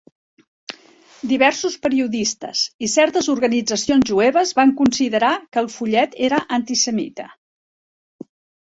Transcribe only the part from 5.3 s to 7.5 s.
que el fullet era antisemita.